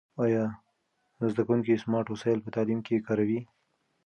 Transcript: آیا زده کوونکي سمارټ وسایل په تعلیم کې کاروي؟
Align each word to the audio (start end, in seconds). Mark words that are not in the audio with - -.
آیا 0.23 0.43
زده 1.31 1.41
کوونکي 1.47 1.81
سمارټ 1.83 2.07
وسایل 2.09 2.39
په 2.43 2.49
تعلیم 2.55 2.79
کې 2.87 3.05
کاروي؟ 3.07 3.39